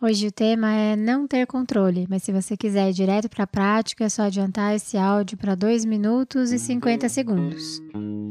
Hoje 0.00 0.28
o 0.28 0.32
tema 0.32 0.72
é 0.72 0.94
não 0.94 1.26
ter 1.26 1.44
controle, 1.44 2.06
mas 2.08 2.22
se 2.22 2.30
você 2.30 2.56
quiser 2.56 2.88
ir 2.88 2.92
direto 2.92 3.28
para 3.28 3.42
a 3.42 3.48
prática, 3.48 4.04
é 4.04 4.08
só 4.08 4.22
adiantar 4.22 4.76
esse 4.76 4.96
áudio 4.96 5.36
para 5.36 5.56
2 5.56 5.84
minutos 5.84 6.52
e 6.52 6.58
50 6.58 7.08
segundos. 7.08 7.82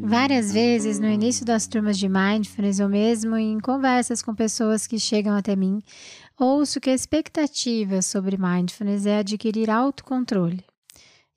Várias 0.01 0.53
vezes 0.53 0.97
no 0.97 1.09
início 1.09 1.45
das 1.45 1.67
turmas 1.67 1.97
de 1.97 2.07
mindfulness 2.07 2.79
ou 2.79 2.87
mesmo 2.87 3.35
em 3.35 3.59
conversas 3.59 4.21
com 4.21 4.33
pessoas 4.33 4.87
que 4.87 4.97
chegam 4.97 5.35
até 5.35 5.57
mim, 5.57 5.81
ouço 6.39 6.79
que 6.79 6.89
a 6.89 6.95
expectativa 6.95 8.01
sobre 8.01 8.37
mindfulness 8.37 9.05
é 9.05 9.19
adquirir 9.19 9.69
autocontrole. 9.69 10.63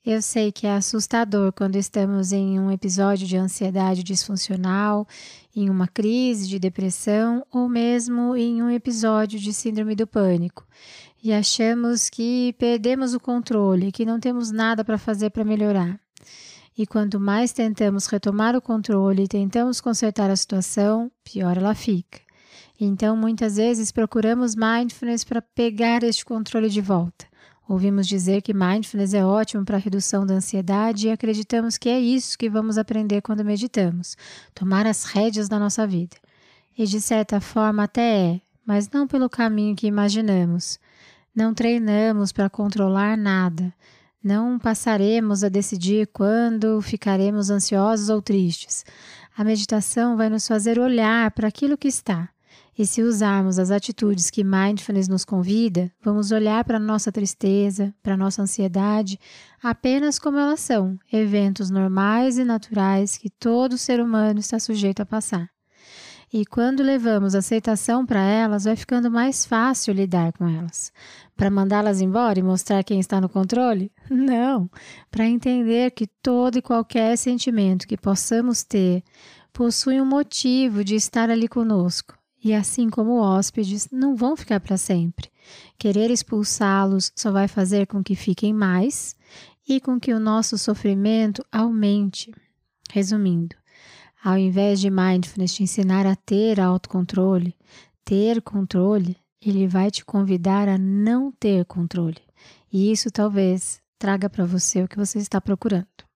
Eu 0.03 0.19
sei 0.19 0.51
que 0.51 0.65
é 0.65 0.73
assustador 0.73 1.53
quando 1.53 1.75
estamos 1.75 2.31
em 2.31 2.59
um 2.59 2.71
episódio 2.71 3.27
de 3.27 3.37
ansiedade 3.37 4.01
disfuncional, 4.01 5.07
em 5.55 5.69
uma 5.69 5.87
crise 5.87 6.47
de 6.47 6.57
depressão 6.57 7.45
ou 7.51 7.69
mesmo 7.69 8.35
em 8.35 8.63
um 8.63 8.69
episódio 8.71 9.39
de 9.39 9.53
síndrome 9.53 9.95
do 9.95 10.07
pânico 10.07 10.65
e 11.23 11.31
achamos 11.31 12.09
que 12.09 12.55
perdemos 12.57 13.13
o 13.13 13.19
controle, 13.19 13.91
que 13.91 14.05
não 14.05 14.19
temos 14.19 14.49
nada 14.49 14.83
para 14.83 14.97
fazer 14.97 15.29
para 15.29 15.45
melhorar. 15.45 15.99
E 16.75 16.87
quanto 16.87 17.19
mais 17.19 17.51
tentamos 17.51 18.07
retomar 18.07 18.55
o 18.55 18.61
controle 18.61 19.23
e 19.23 19.27
tentamos 19.27 19.79
consertar 19.79 20.31
a 20.31 20.35
situação, 20.35 21.11
pior 21.23 21.57
ela 21.57 21.75
fica. 21.75 22.19
Então, 22.79 23.15
muitas 23.15 23.57
vezes 23.57 23.91
procuramos 23.91 24.55
mindfulness 24.55 25.23
para 25.23 25.43
pegar 25.43 26.03
este 26.03 26.25
controle 26.25 26.69
de 26.69 26.81
volta. 26.81 27.30
Ouvimos 27.71 28.05
dizer 28.05 28.41
que 28.41 28.53
mindfulness 28.53 29.13
é 29.13 29.23
ótimo 29.23 29.63
para 29.63 29.77
a 29.77 29.79
redução 29.79 30.25
da 30.25 30.33
ansiedade 30.33 31.07
e 31.07 31.09
acreditamos 31.09 31.77
que 31.77 31.87
é 31.87 31.97
isso 31.97 32.37
que 32.37 32.49
vamos 32.49 32.77
aprender 32.77 33.21
quando 33.21 33.45
meditamos 33.45 34.17
tomar 34.53 34.85
as 34.85 35.05
rédeas 35.05 35.47
da 35.47 35.57
nossa 35.57 35.87
vida. 35.87 36.17
E 36.77 36.85
de 36.85 36.99
certa 36.99 37.39
forma 37.39 37.83
até 37.83 38.33
é, 38.33 38.41
mas 38.65 38.89
não 38.89 39.07
pelo 39.07 39.29
caminho 39.29 39.73
que 39.73 39.87
imaginamos. 39.87 40.81
Não 41.33 41.53
treinamos 41.53 42.33
para 42.33 42.49
controlar 42.49 43.15
nada. 43.15 43.73
Não 44.21 44.59
passaremos 44.59 45.41
a 45.41 45.47
decidir 45.47 46.07
quando 46.07 46.81
ficaremos 46.81 47.49
ansiosos 47.49 48.09
ou 48.09 48.21
tristes. 48.21 48.83
A 49.33 49.45
meditação 49.45 50.17
vai 50.17 50.29
nos 50.29 50.45
fazer 50.45 50.77
olhar 50.77 51.31
para 51.31 51.47
aquilo 51.47 51.77
que 51.77 51.87
está 51.87 52.27
e 52.77 52.85
se 52.85 53.01
usarmos 53.01 53.59
as 53.59 53.69
atitudes 53.69 54.29
que 54.29 54.43
mindfulness 54.43 55.07
nos 55.07 55.25
convida, 55.25 55.91
vamos 56.01 56.31
olhar 56.31 56.63
para 56.63 56.77
a 56.77 56.79
nossa 56.79 57.11
tristeza, 57.11 57.93
para 58.01 58.13
a 58.13 58.17
nossa 58.17 58.41
ansiedade, 58.41 59.19
apenas 59.61 60.17
como 60.17 60.37
elas 60.37 60.61
são, 60.61 60.97
eventos 61.11 61.69
normais 61.69 62.37
e 62.37 62.43
naturais 62.43 63.17
que 63.17 63.29
todo 63.29 63.77
ser 63.77 63.99
humano 63.99 64.39
está 64.39 64.59
sujeito 64.59 65.01
a 65.01 65.05
passar. 65.05 65.49
E 66.33 66.45
quando 66.45 66.81
levamos 66.81 67.35
aceitação 67.35 68.05
para 68.05 68.21
elas, 68.21 68.63
vai 68.63 68.77
ficando 68.77 69.11
mais 69.11 69.45
fácil 69.45 69.93
lidar 69.93 70.31
com 70.31 70.47
elas. 70.47 70.93
Para 71.35 71.51
mandá-las 71.51 71.99
embora 71.99 72.39
e 72.39 72.43
mostrar 72.43 72.85
quem 72.85 73.01
está 73.01 73.19
no 73.19 73.27
controle? 73.27 73.91
Não. 74.09 74.69
Para 75.09 75.27
entender 75.27 75.91
que 75.91 76.07
todo 76.07 76.57
e 76.57 76.61
qualquer 76.61 77.17
sentimento 77.17 77.85
que 77.85 77.97
possamos 77.97 78.63
ter 78.63 79.03
possui 79.51 79.99
um 79.99 80.05
motivo 80.05 80.85
de 80.85 80.95
estar 80.95 81.29
ali 81.29 81.49
conosco 81.49 82.20
e 82.43 82.53
assim 82.53 82.89
como 82.89 83.21
hóspedes, 83.21 83.87
não 83.91 84.15
vão 84.15 84.35
ficar 84.35 84.59
para 84.59 84.77
sempre. 84.77 85.29
Querer 85.77 86.09
expulsá-los 86.09 87.11
só 87.15 87.31
vai 87.31 87.47
fazer 87.47 87.87
com 87.87 88.03
que 88.03 88.15
fiquem 88.15 88.53
mais 88.53 89.15
e 89.67 89.79
com 89.79 89.99
que 89.99 90.13
o 90.13 90.19
nosso 90.19 90.57
sofrimento 90.57 91.45
aumente. 91.51 92.33
Resumindo, 92.91 93.55
ao 94.23 94.37
invés 94.37 94.79
de 94.79 94.89
mindfulness 94.89 95.53
te 95.53 95.63
ensinar 95.63 96.05
a 96.05 96.15
ter 96.15 96.59
autocontrole, 96.59 97.55
ter 98.03 98.41
controle, 98.41 99.15
ele 99.41 99.67
vai 99.67 99.89
te 99.89 100.03
convidar 100.03 100.67
a 100.67 100.77
não 100.77 101.31
ter 101.31 101.65
controle. 101.65 102.21
E 102.71 102.91
isso 102.91 103.09
talvez 103.09 103.81
traga 103.97 104.29
para 104.29 104.45
você 104.45 104.83
o 104.83 104.87
que 104.87 104.97
você 104.97 105.19
está 105.19 105.39
procurando. 105.39 106.10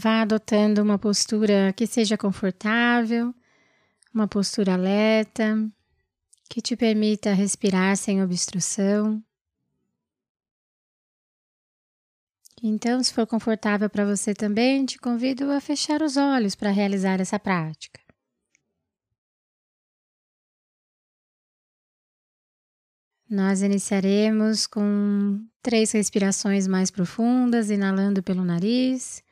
Vá 0.00 0.22
adotando 0.22 0.80
uma 0.80 0.96
postura 0.96 1.72
que 1.72 1.84
seja 1.84 2.16
confortável, 2.16 3.34
uma 4.14 4.28
postura 4.28 4.74
alerta, 4.74 5.68
que 6.48 6.62
te 6.62 6.76
permita 6.76 7.32
respirar 7.32 7.96
sem 7.96 8.22
obstrução. 8.22 9.20
Então, 12.62 13.02
se 13.02 13.12
for 13.12 13.26
confortável 13.26 13.90
para 13.90 14.04
você 14.04 14.32
também, 14.32 14.86
te 14.86 15.00
convido 15.00 15.50
a 15.50 15.60
fechar 15.60 16.00
os 16.00 16.16
olhos 16.16 16.54
para 16.54 16.70
realizar 16.70 17.20
essa 17.20 17.40
prática. 17.40 18.00
Nós 23.28 23.62
iniciaremos 23.62 24.64
com 24.64 25.44
três 25.60 25.90
respirações 25.90 26.68
mais 26.68 26.88
profundas, 26.88 27.68
inalando 27.68 28.22
pelo 28.22 28.44
nariz 28.44 29.26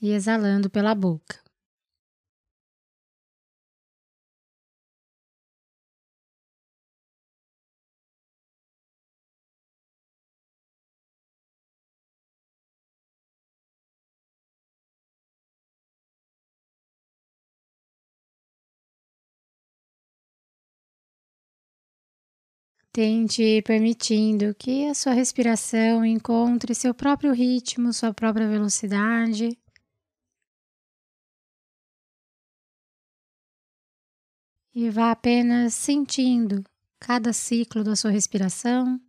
e 0.00 0.10
exalando 0.12 0.70
pela 0.70 0.94
boca. 0.94 1.40
Tente 22.92 23.62
permitindo 23.62 24.54
que 24.54 24.86
a 24.88 24.94
sua 24.94 25.12
respiração 25.14 26.04
encontre 26.04 26.74
seu 26.74 26.92
próprio 26.92 27.32
ritmo, 27.32 27.92
sua 27.94 28.12
própria 28.12 28.46
velocidade. 28.46 29.56
E 34.80 34.90
vá 34.90 35.10
apenas 35.10 35.74
sentindo 35.74 36.62
cada 37.00 37.32
ciclo 37.32 37.82
da 37.82 37.96
sua 37.96 38.12
respiração, 38.12 39.00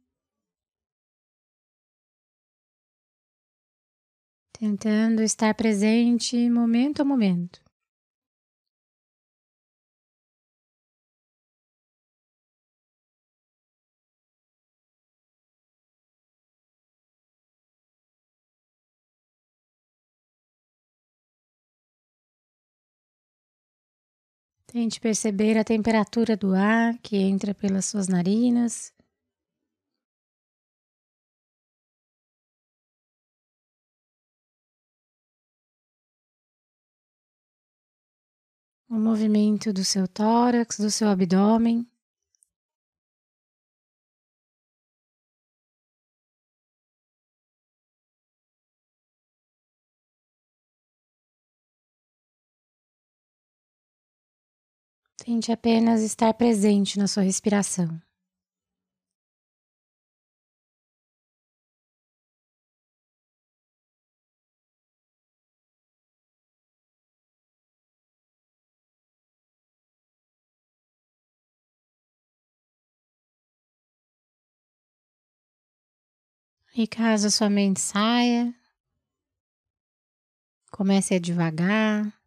tentando 4.51 5.21
estar 5.21 5.53
presente 5.53 6.49
momento 6.49 7.03
a 7.03 7.05
momento. 7.05 7.61
Tente 24.71 24.99
perceber 24.99 25.57
a 25.57 25.63
temperatura 25.63 26.37
do 26.37 26.53
ar 26.53 26.95
que 26.99 27.17
entra 27.17 27.55
pelas 27.55 27.85
suas 27.85 28.07
narinas. 28.07 28.93
O 38.87 38.93
movimento 38.93 39.73
do 39.73 39.83
seu 39.83 40.07
tórax, 40.07 40.77
do 40.77 40.91
seu 40.91 41.07
abdômen. 41.07 41.89
Tente 55.29 55.51
apenas 55.51 56.01
estar 56.01 56.33
presente 56.33 56.97
na 56.97 57.05
sua 57.05 57.21
respiração. 57.21 58.01
E 76.75 76.87
caso 76.87 77.27
a 77.27 77.29
sua 77.29 77.51
mente 77.51 77.79
saia, 77.79 78.51
comece 80.71 81.13
a 81.13 81.19
devagar, 81.19 82.18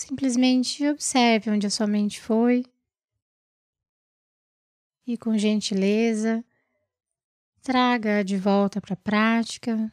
Simplesmente 0.00 0.88
observe 0.88 1.50
onde 1.50 1.66
a 1.66 1.70
sua 1.70 1.86
mente 1.86 2.22
foi 2.22 2.64
e, 5.06 5.18
com 5.18 5.36
gentileza, 5.36 6.42
traga 7.60 8.24
de 8.24 8.38
volta 8.38 8.80
para 8.80 8.94
a 8.94 8.96
prática, 8.96 9.92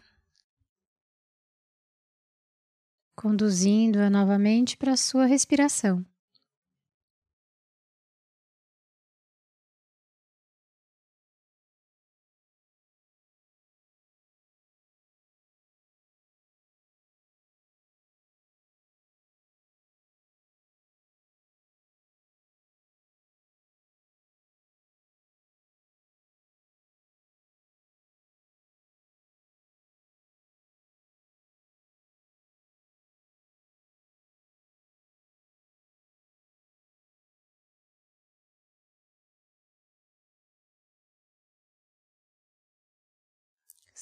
conduzindo-a 3.17 4.09
novamente 4.09 4.77
para 4.77 4.93
a 4.93 4.97
sua 4.97 5.25
respiração. 5.25 6.05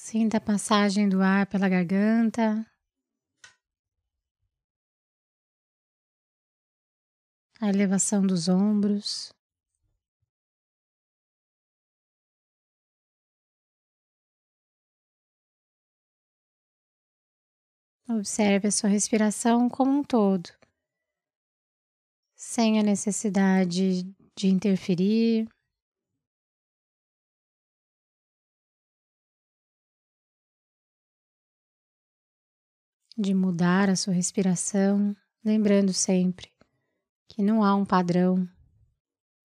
Sinta 0.08 0.36
a 0.36 0.40
passagem 0.40 1.08
do 1.08 1.20
ar 1.20 1.48
pela 1.48 1.68
garganta. 1.68 2.64
A 7.60 7.68
elevação 7.68 8.24
dos 8.24 8.48
ombros. 8.48 9.32
Observe 18.08 18.68
a 18.68 18.70
sua 18.70 18.88
respiração 18.88 19.68
como 19.68 19.90
um 19.90 20.04
todo, 20.04 20.50
sem 22.36 22.78
a 22.78 22.82
necessidade 22.84 24.04
de 24.36 24.46
interferir. 24.46 25.48
De 33.16 33.32
mudar 33.32 33.88
a 33.88 33.96
sua 33.96 34.12
respiração, 34.12 35.16
lembrando 35.44 35.92
sempre 35.92 36.52
que 37.28 37.42
não 37.42 37.62
há 37.64 37.74
um 37.74 37.84
padrão 37.84 38.48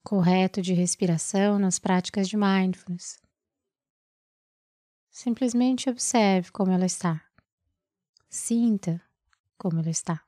correto 0.03 0.61
de 0.61 0.73
respiração 0.73 1.57
nas 1.57 1.79
práticas 1.79 2.27
de 2.27 2.35
mindfulness. 2.35 3.19
Simplesmente 5.09 5.89
observe 5.89 6.51
como 6.51 6.71
ela 6.71 6.85
está. 6.85 7.23
Sinta 8.29 9.01
como 9.57 9.79
ela 9.79 9.89
está. 9.89 10.23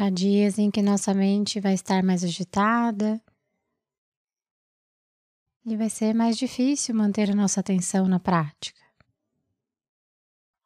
Há 0.00 0.10
dias 0.10 0.60
em 0.60 0.70
que 0.70 0.80
nossa 0.80 1.12
mente 1.12 1.58
vai 1.58 1.74
estar 1.74 2.04
mais 2.04 2.22
agitada 2.22 3.20
e 5.66 5.76
vai 5.76 5.90
ser 5.90 6.14
mais 6.14 6.38
difícil 6.38 6.94
manter 6.94 7.28
a 7.32 7.34
nossa 7.34 7.58
atenção 7.58 8.06
na 8.06 8.20
prática. 8.20 8.80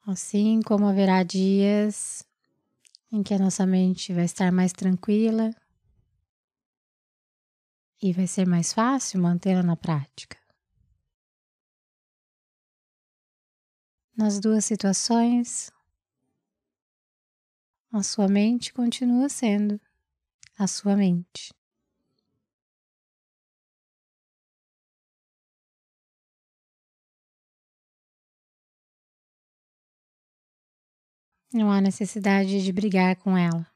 Assim 0.06 0.60
como 0.60 0.86
haverá 0.86 1.22
dias 1.22 2.28
em 3.10 3.22
que 3.22 3.32
a 3.32 3.38
nossa 3.38 3.64
mente 3.64 4.12
vai 4.12 4.26
estar 4.26 4.52
mais 4.52 4.70
tranquila 4.70 5.50
e 8.02 8.12
vai 8.12 8.26
ser 8.26 8.46
mais 8.46 8.74
fácil 8.74 9.22
mantê-la 9.22 9.62
na 9.62 9.76
prática. 9.76 10.36
Nas 14.14 14.38
duas 14.38 14.66
situações, 14.66 15.72
a 17.92 18.02
sua 18.02 18.26
mente 18.26 18.72
continua 18.72 19.28
sendo 19.28 19.80
a 20.58 20.66
sua 20.66 20.96
mente. 20.96 21.52
Não 31.52 31.70
há 31.70 31.80
necessidade 31.82 32.62
de 32.62 32.72
brigar 32.72 33.16
com 33.16 33.36
ela. 33.36 33.71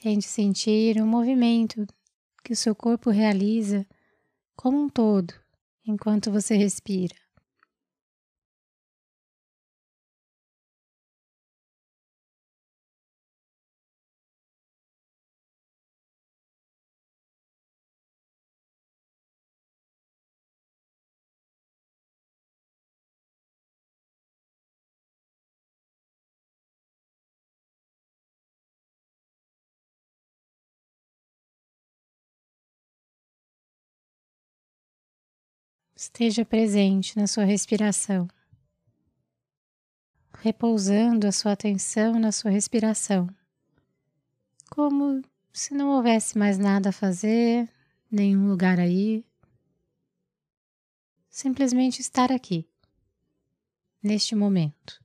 Tente 0.00 0.26
sentir 0.26 0.98
o 0.98 1.06
movimento 1.06 1.86
que 2.42 2.54
o 2.54 2.56
seu 2.56 2.74
corpo 2.74 3.10
realiza 3.10 3.86
como 4.56 4.82
um 4.82 4.88
todo 4.88 5.34
enquanto 5.86 6.32
você 6.32 6.56
respira. 6.56 7.14
Esteja 36.02 36.46
presente 36.46 37.14
na 37.14 37.26
sua 37.26 37.44
respiração, 37.44 38.26
repousando 40.38 41.26
a 41.26 41.30
sua 41.30 41.52
atenção 41.52 42.18
na 42.18 42.32
sua 42.32 42.50
respiração, 42.50 43.28
como 44.70 45.20
se 45.52 45.74
não 45.74 45.90
houvesse 45.90 46.38
mais 46.38 46.56
nada 46.56 46.88
a 46.88 46.92
fazer, 46.92 47.68
nenhum 48.10 48.48
lugar 48.48 48.80
aí. 48.80 49.22
Simplesmente 51.28 52.00
estar 52.00 52.32
aqui, 52.32 52.66
neste 54.02 54.34
momento. 54.34 54.99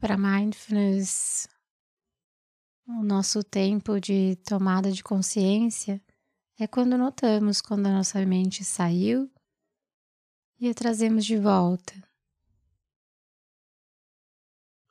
Para 0.00 0.16
mindfulness, 0.16 1.48
o 2.86 3.02
nosso 3.02 3.42
tempo 3.42 4.00
de 4.00 4.36
tomada 4.36 4.90
de 4.90 5.02
consciência 5.02 6.00
é 6.58 6.66
quando 6.66 6.96
notamos 6.96 7.60
quando 7.60 7.86
a 7.86 7.92
nossa 7.92 8.24
mente 8.24 8.64
saiu 8.64 9.30
e 10.58 10.68
a 10.68 10.74
trazemos 10.74 11.24
de 11.24 11.36
volta. 11.36 11.94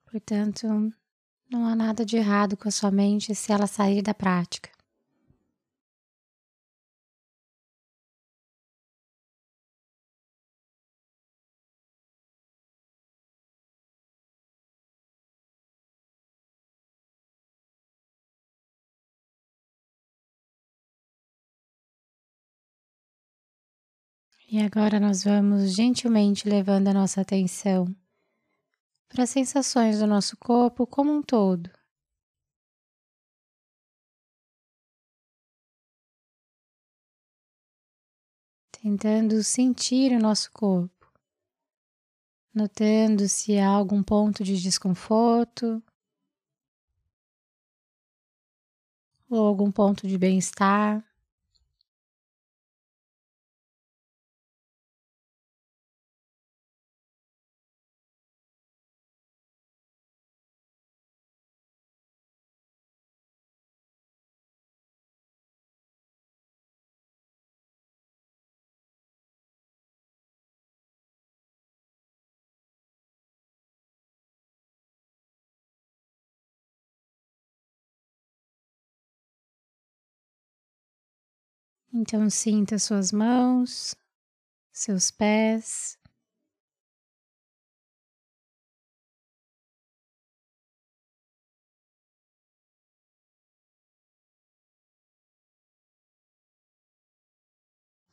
Portanto, 0.05 0.67
não 1.49 1.65
há 1.65 1.75
nada 1.75 2.05
de 2.05 2.17
errado 2.17 2.55
com 2.55 2.67
a 2.67 2.71
sua 2.71 2.91
mente 2.91 3.33
se 3.33 3.51
ela 3.51 3.67
sair 3.67 4.01
da 4.01 4.13
prática. 4.13 4.76
E 24.49 24.63
agora 24.63 24.97
nós 24.97 25.25
vamos 25.25 25.75
gentilmente 25.75 26.47
levando 26.47 26.87
a 26.87 26.93
nossa 26.93 27.19
atenção 27.19 27.93
para 29.09 29.23
as 29.23 29.29
sensações 29.29 29.99
do 29.99 30.07
nosso 30.07 30.37
corpo 30.37 30.87
como 30.87 31.11
um 31.11 31.21
todo. 31.21 31.69
Tentando 38.71 39.43
sentir 39.43 40.13
o 40.13 40.19
nosso 40.19 40.49
corpo, 40.53 41.11
notando 42.53 43.27
se 43.27 43.57
há 43.57 43.67
algum 43.67 44.01
ponto 44.01 44.45
de 44.45 44.61
desconforto 44.61 45.83
ou 49.29 49.45
algum 49.45 49.69
ponto 49.69 50.07
de 50.07 50.17
bem-estar. 50.17 51.06
Então, 81.99 82.29
sinta 82.29 82.77
suas 82.77 83.11
mãos, 83.11 83.95
seus 84.71 85.09
pés. 85.09 85.97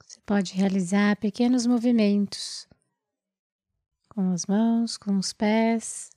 Você 0.02 0.18
pode 0.24 0.54
realizar 0.54 1.18
pequenos 1.18 1.66
movimentos 1.66 2.66
com 4.08 4.32
as 4.32 4.46
mãos, 4.46 4.96
com 4.96 5.18
os 5.18 5.34
pés. 5.34 6.08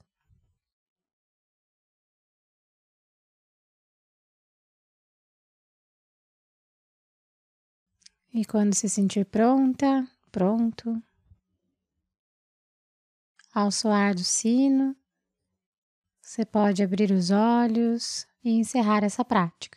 E 8.39 8.45
quando 8.45 8.75
se 8.75 8.87
sentir 8.87 9.25
pronta, 9.25 10.07
pronto, 10.31 11.01
ao 13.51 13.71
soar 13.71 14.13
do 14.13 14.23
sino, 14.23 14.95
você 16.21 16.45
pode 16.45 16.83
abrir 16.83 17.09
os 17.09 17.31
olhos 17.31 18.27
e 18.43 18.51
encerrar 18.51 19.03
essa 19.03 19.25
prática. 19.25 19.76